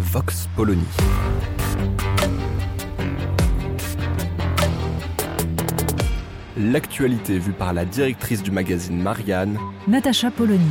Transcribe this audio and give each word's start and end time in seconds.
Vox 0.00 0.48
Polony. 0.56 0.82
L'actualité 6.56 7.38
vue 7.38 7.52
par 7.52 7.74
la 7.74 7.84
directrice 7.84 8.42
du 8.42 8.50
magazine 8.50 9.00
Marianne, 9.00 9.58
Natacha 9.86 10.30
Polony. 10.30 10.70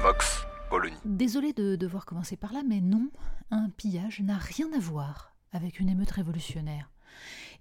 Vox 0.00 0.46
Polony. 0.70 0.94
Désolée 1.04 1.52
de 1.52 1.74
devoir 1.74 2.06
commencer 2.06 2.36
par 2.36 2.52
là, 2.52 2.60
mais 2.66 2.80
non, 2.80 3.08
un 3.50 3.68
pillage 3.76 4.20
n'a 4.20 4.38
rien 4.38 4.68
à 4.76 4.78
voir 4.78 5.32
avec 5.52 5.80
une 5.80 5.88
émeute 5.88 6.12
révolutionnaire. 6.12 6.88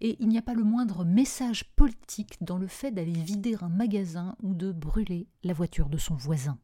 Et 0.01 0.17
il 0.19 0.27
n'y 0.27 0.37
a 0.37 0.41
pas 0.41 0.53
le 0.53 0.63
moindre 0.63 1.05
message 1.05 1.65
politique 1.75 2.37
dans 2.41 2.57
le 2.57 2.67
fait 2.67 2.91
d'aller 2.91 3.13
vider 3.13 3.55
un 3.61 3.69
magasin 3.69 4.35
ou 4.43 4.53
de 4.53 4.71
brûler 4.71 5.27
la 5.43 5.53
voiture 5.53 5.89
de 5.89 5.97
son 5.97 6.15
voisin. 6.15 6.57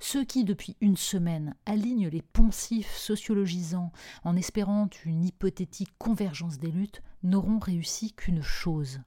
Ceux 0.00 0.24
qui, 0.24 0.44
depuis 0.44 0.76
une 0.80 0.96
semaine, 0.96 1.54
alignent 1.66 2.08
les 2.08 2.22
poncifs 2.22 2.96
sociologisants 2.96 3.92
en 4.24 4.36
espérant 4.36 4.88
une 5.04 5.24
hypothétique 5.24 5.92
convergence 5.98 6.58
des 6.58 6.70
luttes 6.70 7.02
n'auront 7.22 7.58
réussi 7.58 8.12
qu'une 8.12 8.42
chose 8.42 9.00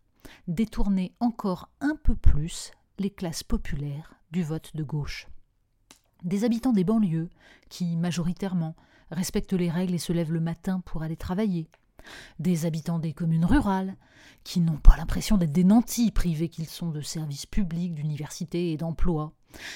détourner 0.48 1.14
encore 1.20 1.70
un 1.82 1.96
peu 1.96 2.16
plus 2.16 2.72
les 3.00 3.10
classes 3.10 3.44
populaires 3.44 4.16
du 4.32 4.44
vote 4.44 4.76
de 4.76 4.84
gauche. 4.84 5.28
Des 6.24 6.44
habitants 6.44 6.72
des 6.72 6.84
banlieues 6.84 7.30
qui, 7.70 7.98
majoritairement, 7.98 8.76
respectent 9.12 9.54
les 9.54 9.70
règles 9.70 9.96
et 9.96 10.00
se 10.00 10.14
lèvent 10.14 10.32
le 10.32 10.40
matin 10.40 10.80
pour 10.82 11.04
aller 11.04 11.18
travailler. 11.18 11.70
Des 12.40 12.66
habitants 12.66 13.00
des 13.00 13.14
communes 13.14 13.46
rurales 13.46 13.96
qui 14.44 14.60
n'ont 14.60 14.78
pas 14.78 14.98
l'impression 14.98 15.38
d'être 15.38 15.52
des 15.52 15.64
nantis 15.64 16.12
privés 16.12 16.50
qu'ils 16.50 16.68
sont 16.68 16.90
de 16.90 17.02
services 17.02 17.46
publics, 17.46 17.94
d'universités 17.94 18.72
et 18.72 18.78
d'emplois. 18.78 19.34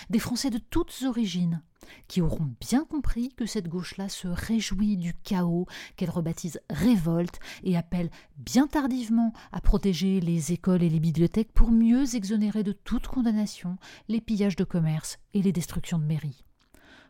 Des 0.10 0.20
Français 0.20 0.50
de 0.50 0.58
toutes 0.58 1.04
origines 1.06 1.62
qui 2.08 2.22
auront 2.22 2.54
bien 2.60 2.84
compris 2.84 3.30
que 3.30 3.46
cette 3.46 3.68
gauche-là 3.68 4.10
se 4.10 4.28
réjouit 4.28 4.98
du 4.98 5.14
chaos 5.14 5.68
qu'elle 5.96 6.10
rebaptise 6.10 6.60
révolte 6.70 7.40
et 7.64 7.78
appelle 7.78 8.10
bien 8.38 8.68
tardivement 8.68 9.34
à 9.52 9.62
protéger 9.62 10.20
les 10.20 10.52
écoles 10.52 10.84
et 10.84 10.90
les 10.90 11.00
bibliothèques 11.00 11.54
pour 11.54 11.72
mieux 11.72 12.16
exonérer 12.16 12.64
de 12.64 12.74
toute 12.74 13.08
condamnation 13.08 13.78
les 14.08 14.22
pillages 14.22 14.56
de 14.56 14.64
commerce 14.64 15.18
et 15.34 15.42
les 15.42 15.52
destructions 15.52 16.00
de 16.00 16.06
mairies. 16.06 16.44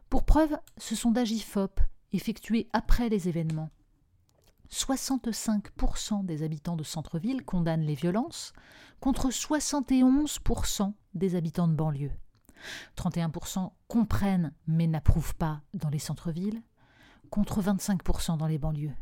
Pour 0.09 0.23
preuve, 0.23 0.57
ce 0.77 0.95
sondage 0.95 1.31
IFOP, 1.31 1.81
effectué 2.13 2.69
après 2.71 3.09
les 3.09 3.27
événements, 3.27 3.69
65% 4.71 6.25
des 6.25 6.43
habitants 6.43 6.75
de 6.75 6.83
centre-ville 6.83 7.43
condamnent 7.43 7.81
les 7.81 7.95
violences, 7.95 8.53
contre 8.99 9.29
71% 9.29 10.93
des 11.13 11.35
habitants 11.35 11.67
de 11.67 11.75
banlieue. 11.75 12.11
31% 12.97 13.71
comprennent 13.87 14.53
mais 14.67 14.87
n'approuvent 14.87 15.35
pas 15.35 15.61
dans 15.73 15.89
les 15.89 15.99
centres-villes, 15.99 16.61
contre 17.29 17.61
25% 17.61 18.37
dans 18.37 18.47
les 18.47 18.57
banlieues. 18.57 18.95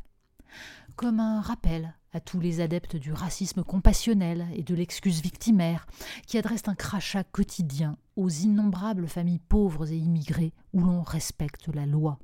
Comme 0.95 1.19
un 1.19 1.41
rappel 1.41 1.93
à 2.13 2.21
tous 2.21 2.39
les 2.39 2.61
adeptes 2.61 2.95
du 2.95 3.11
racisme 3.11 3.63
compassionnel 3.63 4.47
et 4.53 4.63
de 4.63 4.73
l'excuse 4.73 5.21
victimaire, 5.21 5.85
qui 6.27 6.37
adressent 6.37 6.67
un 6.67 6.75
crachat 6.75 7.25
quotidien 7.25 7.97
aux 8.15 8.29
innombrables 8.29 9.07
familles 9.07 9.39
pauvres 9.39 9.91
et 9.91 9.97
immigrées 9.97 10.53
où 10.73 10.81
l'on 10.81 11.01
respecte 11.01 11.67
la 11.67 11.85
loi. 11.85 12.17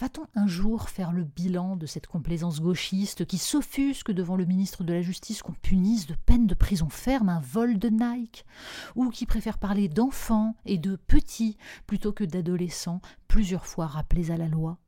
Va-t-on 0.00 0.26
un 0.34 0.46
jour 0.46 0.88
faire 0.88 1.12
le 1.12 1.24
bilan 1.24 1.76
de 1.76 1.86
cette 1.86 2.06
complaisance 2.06 2.60
gauchiste 2.60 3.24
qui 3.24 3.38
s'offusque 3.38 4.12
devant 4.12 4.36
le 4.36 4.44
ministre 4.44 4.84
de 4.84 4.92
la 4.92 5.02
Justice 5.02 5.42
qu'on 5.42 5.52
punisse 5.52 6.06
de 6.06 6.14
peine 6.26 6.46
de 6.46 6.54
prison 6.54 6.88
ferme 6.88 7.28
un 7.28 7.40
vol 7.40 7.78
de 7.78 7.88
Nike, 7.88 8.44
ou 8.94 9.08
qui 9.10 9.26
préfère 9.26 9.58
parler 9.58 9.88
d'enfants 9.88 10.54
et 10.64 10.78
de 10.78 10.96
petits 10.96 11.56
plutôt 11.86 12.12
que 12.12 12.24
d'adolescents 12.24 13.00
plusieurs 13.28 13.66
fois 13.66 13.86
rappelés 13.86 14.30
à 14.30 14.36
la 14.36 14.48
loi? 14.48 14.78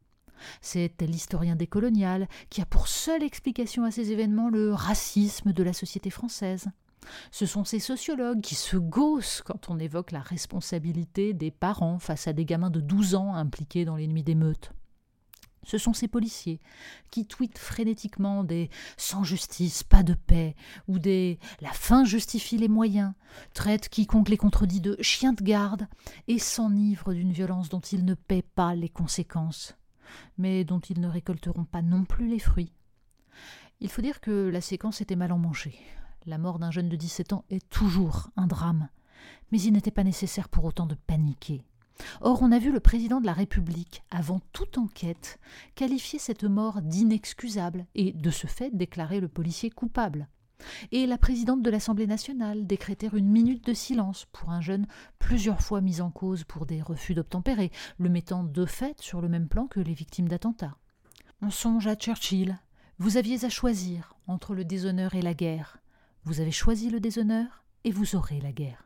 C'est 0.61 1.01
l'historien 1.03 1.57
décolonial 1.57 2.29
qui 2.51 2.61
a 2.61 2.67
pour 2.67 2.89
seule 2.89 3.23
explication 3.23 3.85
à 3.85 3.91
ces 3.91 4.13
événements 4.13 4.51
le 4.51 4.75
racisme 4.75 5.53
de 5.53 5.63
la 5.63 5.73
société 5.73 6.11
française. 6.11 6.69
Ce 7.31 7.47
sont 7.47 7.65
ces 7.65 7.81
sociologues 7.81 8.41
qui 8.41 8.55
se 8.55 8.77
gaussent 8.77 9.43
quand 9.45 9.71
on 9.71 9.79
évoque 9.79 10.13
la 10.13 10.21
responsabilité 10.21 11.35
des 11.35 11.51
parents 11.51 11.99
face 11.99 12.29
à 12.29 12.33
des 12.33 12.45
gamins 12.45 12.71
de 12.71 12.81
12 12.81 13.15
ans 13.15 13.35
impliqués 13.35 13.85
dans 13.85 13.97
les 13.97 14.07
nuits 14.07 14.23
d'émeutes. 14.23 14.73
Ce 15.67 15.79
sont 15.79 15.93
ces 15.93 16.07
policiers 16.07 16.61
qui 17.11 17.27
tweetent 17.27 17.59
frénétiquement 17.59 18.45
des 18.45 18.71
sans 18.97 19.25
justice, 19.25 19.83
pas 19.83 20.05
de 20.05 20.15
paix, 20.15 20.55
ou 20.87 21.01
des 21.01 21.41
la 21.61 21.73
fin 21.73 22.05
justifie 22.05 22.57
les 22.57 22.69
moyens, 22.69 23.15
traitent 23.53 23.89
quiconque 23.89 24.29
les 24.29 24.37
contredit 24.37 24.81
de 24.81 24.97
chiens 25.01 25.33
de 25.33 25.43
garde 25.43 25.89
et 26.29 26.39
s'enivrent 26.39 27.13
d'une 27.13 27.33
violence 27.33 27.69
dont 27.69 27.81
ils 27.81 28.05
ne 28.05 28.15
paient 28.15 28.47
pas 28.55 28.77
les 28.77 28.89
conséquences, 28.89 29.75
mais 30.39 30.65
dont 30.65 30.81
ils 30.81 31.01
ne 31.01 31.09
récolteront 31.09 31.65
pas 31.65 31.83
non 31.83 32.05
plus 32.05 32.29
les 32.29 32.39
fruits. 32.39 32.73
Il 33.81 33.91
faut 33.91 34.03
dire 34.03 34.21
que 34.21 34.49
la 34.49 34.61
séquence 34.61 35.01
était 35.01 35.17
mal 35.17 35.35
manger. 35.37 35.77
La 36.27 36.39
mort 36.39 36.59
d'un 36.59 36.73
jeune 36.73 36.89
de 36.89 36.97
17 36.97 37.35
ans 37.35 37.45
est 37.51 37.69
toujours 37.69 38.31
un 38.37 38.49
drame, 38.49 38.89
mais 39.53 39.61
il 39.61 39.73
n'était 39.73 39.93
pas 39.93 40.03
nécessaire 40.03 40.49
pour 40.49 40.65
autant 40.65 40.87
de 40.87 40.97
paniquer. 40.97 41.63
Or, 42.21 42.43
on 42.43 42.51
a 42.51 42.59
vu 42.59 42.73
le 42.73 42.81
président 42.81 43.21
de 43.21 43.27
la 43.27 43.33
République, 43.33 44.03
avant 44.11 44.41
toute 44.53 44.77
enquête, 44.77 45.39
qualifier 45.77 46.19
cette 46.19 46.43
mort 46.43 46.83
d'inexcusable 46.83 47.87
et, 47.95 48.13
de 48.13 48.31
ce 48.31 48.49
fait, 48.49 48.77
déclarer 48.77 49.21
le 49.21 49.29
policier 49.29 49.71
coupable. 49.71 50.27
Et 50.91 51.07
la 51.07 51.17
présidente 51.17 51.63
de 51.63 51.71
l'Assemblée 51.71 52.09
nationale 52.09 52.67
décréter 52.67 53.09
une 53.13 53.31
minute 53.31 53.65
de 53.65 53.75
silence 53.75 54.27
pour 54.33 54.51
un 54.51 54.61
jeune 54.61 54.89
plusieurs 55.21 55.63
fois 55.63 55.81
mis 55.81 56.01
en 56.01 56.11
cause 56.11 56.43
pour 56.43 56.67
des 56.67 56.83
refus 56.83 57.15
d'obtempérer, 57.15 57.71
le 57.99 58.09
mettant 58.09 58.43
de 58.43 58.67
fait 58.67 59.01
sur 59.01 59.21
le 59.21 59.29
même 59.29 59.47
plan 59.47 59.69
que 59.69 59.79
les 59.79 59.95
victimes 59.95 60.29
d'attentats. 60.29 60.77
On 61.41 61.51
songe 61.51 61.87
à 61.87 61.95
Churchill. 61.95 62.59
Vous 62.99 63.17
aviez 63.17 63.45
à 63.45 63.49
choisir 63.49 64.17
entre 64.27 64.57
le 64.57 64.65
déshonneur 64.65 65.15
et 65.15 65.23
la 65.23 65.35
guerre. 65.35 65.79
Vous 66.27 66.41
avez 66.41 66.51
choisi 66.51 66.91
le 66.91 66.99
déshonneur 66.99 67.63
et 67.85 67.93
vous 67.93 68.17
aurez 68.17 68.41
la 68.41 68.51
guerre. 68.51 68.85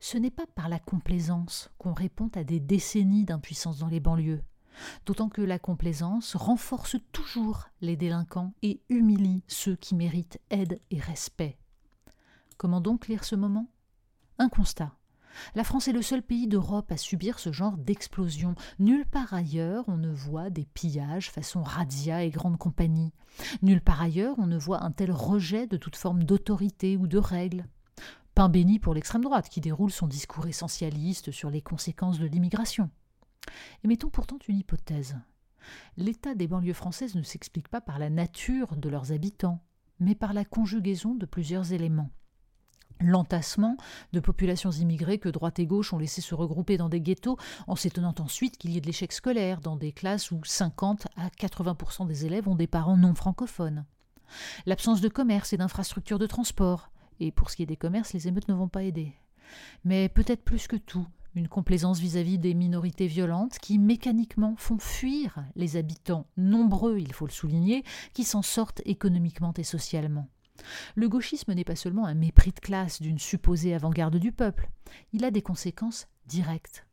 Ce 0.00 0.18
n'est 0.18 0.32
pas 0.32 0.48
par 0.56 0.68
la 0.68 0.80
complaisance 0.80 1.70
qu'on 1.78 1.92
répond 1.92 2.28
à 2.34 2.42
des 2.42 2.58
décennies 2.58 3.24
d'impuissance 3.24 3.78
dans 3.78 3.86
les 3.86 4.00
banlieues, 4.00 4.42
d'autant 5.06 5.28
que 5.28 5.40
la 5.40 5.60
complaisance 5.60 6.34
renforce 6.34 6.96
toujours 7.12 7.68
les 7.80 7.94
délinquants 7.94 8.54
et 8.62 8.82
humilie 8.88 9.44
ceux 9.46 9.76
qui 9.76 9.94
méritent 9.94 10.40
aide 10.50 10.80
et 10.90 10.98
respect. 10.98 11.60
Comment 12.56 12.80
donc 12.80 13.06
lire 13.06 13.22
ce 13.22 13.36
moment? 13.36 13.70
Un 14.38 14.48
constat. 14.48 14.97
La 15.54 15.64
France 15.64 15.88
est 15.88 15.92
le 15.92 16.02
seul 16.02 16.22
pays 16.22 16.46
d'Europe 16.46 16.90
à 16.92 16.96
subir 16.96 17.38
ce 17.38 17.52
genre 17.52 17.76
d'explosion. 17.76 18.54
Nulle 18.78 19.06
part 19.06 19.32
ailleurs 19.34 19.84
on 19.88 19.96
ne 19.96 20.10
voit 20.10 20.50
des 20.50 20.64
pillages 20.64 21.30
façon 21.30 21.62
razzia 21.62 22.24
et 22.24 22.30
grande 22.30 22.58
compagnie. 22.58 23.12
Nulle 23.62 23.80
part 23.80 24.02
ailleurs 24.02 24.38
on 24.38 24.46
ne 24.46 24.58
voit 24.58 24.84
un 24.84 24.90
tel 24.90 25.12
rejet 25.12 25.66
de 25.66 25.76
toute 25.76 25.96
forme 25.96 26.24
d'autorité 26.24 26.96
ou 26.96 27.06
de 27.06 27.18
règles. 27.18 27.66
Pain 28.34 28.48
béni 28.48 28.78
pour 28.78 28.94
l'extrême 28.94 29.24
droite 29.24 29.48
qui 29.48 29.60
déroule 29.60 29.90
son 29.90 30.06
discours 30.06 30.46
essentialiste 30.46 31.32
sur 31.32 31.50
les 31.50 31.62
conséquences 31.62 32.18
de 32.18 32.26
l'immigration. 32.26 32.90
Et 33.82 33.88
mettons 33.88 34.10
pourtant 34.10 34.38
une 34.46 34.58
hypothèse. 34.58 35.16
L'état 35.96 36.34
des 36.34 36.46
banlieues 36.46 36.72
françaises 36.72 37.14
ne 37.14 37.22
s'explique 37.22 37.68
pas 37.68 37.80
par 37.80 37.98
la 37.98 38.10
nature 38.10 38.76
de 38.76 38.88
leurs 38.88 39.12
habitants, 39.12 39.62
mais 39.98 40.14
par 40.14 40.32
la 40.32 40.44
conjugaison 40.44 41.14
de 41.14 41.26
plusieurs 41.26 41.72
éléments 41.72 42.10
l'entassement 43.00 43.76
de 44.12 44.20
populations 44.20 44.70
immigrées 44.70 45.18
que 45.18 45.28
droite 45.28 45.58
et 45.58 45.66
gauche 45.66 45.92
ont 45.92 45.98
laissé 45.98 46.20
se 46.20 46.34
regrouper 46.34 46.76
dans 46.76 46.88
des 46.88 47.00
ghettos, 47.00 47.36
en 47.66 47.76
s'étonnant 47.76 48.14
ensuite 48.18 48.58
qu'il 48.58 48.72
y 48.72 48.76
ait 48.76 48.80
de 48.80 48.86
l'échec 48.86 49.12
scolaire 49.12 49.60
dans 49.60 49.76
des 49.76 49.92
classes 49.92 50.30
où 50.30 50.40
50 50.44 51.06
à 51.16 51.28
80% 51.28 52.06
des 52.06 52.26
élèves 52.26 52.48
ont 52.48 52.56
des 52.56 52.66
parents 52.66 52.96
non 52.96 53.14
francophones. 53.14 53.84
L'absence 54.66 55.00
de 55.00 55.08
commerce 55.08 55.52
et 55.52 55.56
d'infrastructures 55.56 56.18
de 56.18 56.26
transport, 56.26 56.90
et 57.20 57.32
pour 57.32 57.50
ce 57.50 57.56
qui 57.56 57.62
est 57.62 57.66
des 57.66 57.76
commerces, 57.76 58.12
les 58.12 58.28
émeutes 58.28 58.48
ne 58.48 58.54
vont 58.54 58.68
pas 58.68 58.82
aider. 58.82 59.14
Mais 59.84 60.08
peut-être 60.08 60.44
plus 60.44 60.66
que 60.66 60.76
tout, 60.76 61.06
une 61.34 61.48
complaisance 61.48 62.00
vis-à-vis 62.00 62.38
des 62.38 62.54
minorités 62.54 63.06
violentes 63.06 63.58
qui 63.58 63.78
mécaniquement 63.78 64.54
font 64.56 64.78
fuir 64.78 65.44
les 65.56 65.76
habitants 65.76 66.26
nombreux, 66.36 66.98
il 66.98 67.12
faut 67.12 67.26
le 67.26 67.32
souligner, 67.32 67.84
qui 68.12 68.24
s'en 68.24 68.42
sortent 68.42 68.82
économiquement 68.84 69.52
et 69.56 69.64
socialement. 69.64 70.28
Le 70.94 71.08
gauchisme 71.08 71.52
n'est 71.52 71.64
pas 71.64 71.76
seulement 71.76 72.06
un 72.06 72.14
mépris 72.14 72.52
de 72.52 72.60
classe 72.60 73.00
d'une 73.00 73.18
supposée 73.18 73.74
avant-garde 73.74 74.16
du 74.16 74.32
peuple, 74.32 74.70
il 75.12 75.24
a 75.24 75.30
des 75.30 75.42
conséquences 75.42 76.08
directes. 76.26 76.84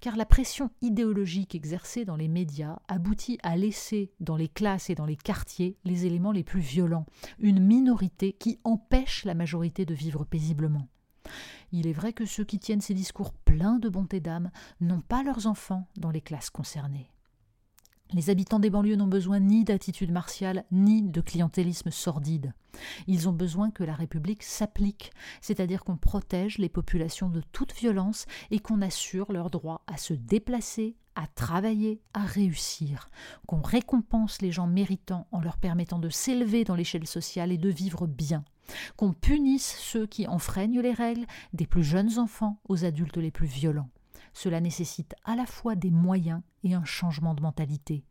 Car 0.00 0.16
la 0.16 0.26
pression 0.26 0.70
idéologique 0.80 1.54
exercée 1.54 2.04
dans 2.04 2.16
les 2.16 2.28
médias 2.28 2.78
aboutit 2.88 3.38
à 3.42 3.56
laisser 3.56 4.10
dans 4.18 4.36
les 4.36 4.48
classes 4.48 4.90
et 4.90 4.96
dans 4.96 5.06
les 5.06 5.16
quartiers 5.16 5.76
les 5.84 6.04
éléments 6.04 6.32
les 6.32 6.42
plus 6.42 6.60
violents, 6.60 7.06
une 7.38 7.60
minorité 7.60 8.32
qui 8.32 8.58
empêche 8.64 9.24
la 9.24 9.34
majorité 9.34 9.86
de 9.86 9.94
vivre 9.94 10.24
paisiblement. 10.24 10.88
Il 11.72 11.86
est 11.86 11.92
vrai 11.92 12.12
que 12.12 12.26
ceux 12.26 12.44
qui 12.44 12.58
tiennent 12.58 12.80
ces 12.80 12.94
discours 12.94 13.32
pleins 13.32 13.78
de 13.78 13.88
bonté 13.88 14.20
d'âme 14.20 14.50
n'ont 14.80 15.00
pas 15.00 15.22
leurs 15.22 15.46
enfants 15.46 15.86
dans 15.96 16.10
les 16.10 16.22
classes 16.22 16.50
concernées. 16.50 17.10
Les 18.14 18.30
habitants 18.30 18.58
des 18.58 18.70
banlieues 18.70 18.96
n'ont 18.96 19.06
besoin 19.06 19.38
ni 19.38 19.64
d'attitude 19.64 20.12
martiale, 20.12 20.64
ni 20.72 21.02
de 21.02 21.20
clientélisme 21.20 21.90
sordide. 21.90 22.54
Ils 23.06 23.28
ont 23.28 23.32
besoin 23.32 23.70
que 23.70 23.84
la 23.84 23.94
République 23.94 24.42
s'applique, 24.42 25.12
c'est-à-dire 25.40 25.84
qu'on 25.84 25.96
protège 25.96 26.58
les 26.58 26.68
populations 26.68 27.28
de 27.28 27.42
toute 27.52 27.74
violence 27.74 28.26
et 28.50 28.58
qu'on 28.58 28.82
assure 28.82 29.32
leur 29.32 29.50
droit 29.50 29.82
à 29.86 29.96
se 29.96 30.14
déplacer, 30.14 30.96
à 31.14 31.26
travailler, 31.26 32.00
à 32.14 32.24
réussir, 32.24 33.08
qu'on 33.46 33.60
récompense 33.60 34.40
les 34.40 34.52
gens 34.52 34.68
méritants 34.68 35.26
en 35.32 35.40
leur 35.40 35.56
permettant 35.56 35.98
de 35.98 36.08
s'élever 36.08 36.64
dans 36.64 36.76
l'échelle 36.76 37.06
sociale 37.06 37.50
et 37.50 37.58
de 37.58 37.68
vivre 37.68 38.06
bien, 38.06 38.44
qu'on 38.96 39.12
punisse 39.12 39.76
ceux 39.78 40.06
qui 40.06 40.28
enfreignent 40.28 40.80
les 40.80 40.92
règles, 40.92 41.26
des 41.52 41.66
plus 41.66 41.82
jeunes 41.82 42.18
enfants 42.18 42.60
aux 42.68 42.84
adultes 42.84 43.16
les 43.16 43.32
plus 43.32 43.48
violents. 43.48 43.90
Cela 44.32 44.60
nécessite 44.60 45.16
à 45.24 45.34
la 45.34 45.46
fois 45.46 45.74
des 45.74 45.90
moyens 45.90 46.42
et 46.62 46.74
un 46.74 46.84
changement 46.84 47.34
de 47.34 47.42
mentalité, 47.42 48.04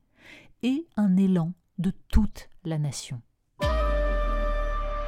et 0.63 0.85
un 0.97 1.15
élan 1.15 1.53
de 1.77 1.93
toute 2.09 2.49
la 2.65 2.77
nation. 2.77 3.21